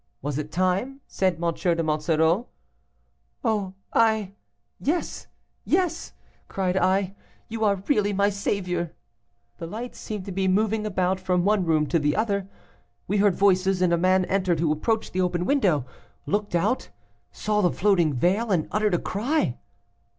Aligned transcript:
Was 0.23 0.39
it 0.39 0.51
time?' 0.51 0.99
said 1.05 1.35
M. 1.35 1.53
de 1.53 1.83
Monsoreau. 1.83 2.47
'Oh 3.43 3.75
I 3.93 4.31
yes, 4.79 5.27
yes,' 5.63 6.13
cried 6.47 6.75
I, 6.75 7.13
'you 7.49 7.63
are 7.63 7.75
really 7.87 8.11
my 8.11 8.31
saviour.' 8.31 8.93
"The 9.59 9.67
lights 9.67 9.99
seemed 9.99 10.25
to 10.25 10.31
be 10.31 10.47
moving 10.47 10.87
about 10.87 11.19
from 11.19 11.45
one 11.45 11.65
room 11.65 11.85
to 11.85 11.99
the 11.99 12.15
other. 12.15 12.49
We 13.07 13.17
heard 13.17 13.35
voices, 13.35 13.79
and 13.79 13.93
a 13.93 13.95
man 13.99 14.25
entered 14.25 14.59
who 14.59 14.71
approached 14.71 15.13
the 15.13 15.21
open 15.21 15.45
window, 15.45 15.85
looked 16.25 16.55
out, 16.55 16.89
saw 17.31 17.61
the 17.61 17.69
floating 17.71 18.11
veil, 18.11 18.51
and 18.51 18.67
uttered 18.71 18.95
a 18.95 18.97
cry. 18.99 19.59